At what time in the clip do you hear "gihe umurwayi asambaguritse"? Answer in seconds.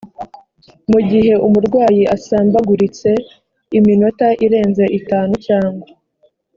1.09-3.09